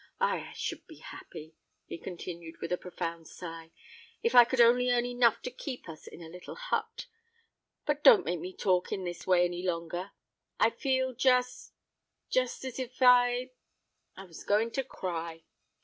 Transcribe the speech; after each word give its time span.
Ah! 0.19 0.49
I 0.49 0.53
should 0.53 0.87
be 0.87 0.97
happy," 0.97 1.53
he 1.85 1.99
continued, 1.99 2.55
with 2.59 2.71
a 2.71 2.77
profound 2.79 3.27
sigh, 3.27 3.69
"if 4.23 4.33
I 4.33 4.45
could 4.45 4.59
only 4.59 4.89
earn 4.89 5.05
enough 5.05 5.43
to 5.43 5.51
keep 5.51 5.87
us 5.87 6.07
in 6.07 6.23
a 6.23 6.27
little 6.27 6.55
hut. 6.55 7.05
But 7.85 8.03
don't 8.03 8.25
make 8.25 8.39
me 8.39 8.51
talk 8.51 8.91
in 8.91 9.03
this 9.03 9.27
way 9.27 9.45
any 9.45 9.61
longer: 9.61 10.09
I 10.59 10.71
feel 10.71 11.13
just—just 11.13 12.65
as 12.65 12.79
if 12.79 12.99
I—I 12.99 14.23
was 14.23 14.43
going 14.43 14.71
to 14.71 14.83
cry." 14.83 15.43